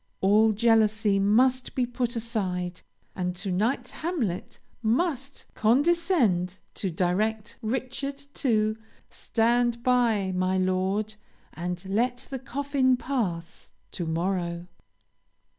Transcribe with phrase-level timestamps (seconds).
[0.19, 2.81] All jealousy must be put aside,
[3.15, 8.77] and to night's Hamlet must condescend to direct Richard to
[9.11, 11.13] "Stand by, my lord,
[11.53, 14.65] and let the coffin pass," to morrow.